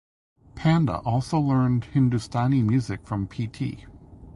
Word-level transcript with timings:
Panda 0.55 0.97
also 1.01 1.37
learned 1.39 1.83
Hindustani 1.93 2.63
music 2.63 3.05
from 3.05 3.27
Pt. 3.27 3.85